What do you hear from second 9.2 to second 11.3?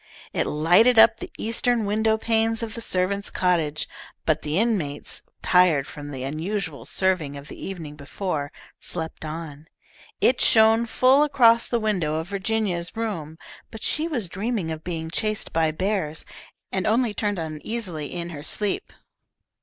on. It shone full